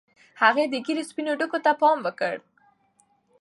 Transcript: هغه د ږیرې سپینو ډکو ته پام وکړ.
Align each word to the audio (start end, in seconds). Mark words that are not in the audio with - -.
هغه 0.41 0.63
د 0.71 0.75
ږیرې 0.85 1.03
سپینو 1.09 1.33
ډکو 1.39 1.59
ته 1.65 1.71
پام 1.81 1.97
وکړ. 2.05 2.35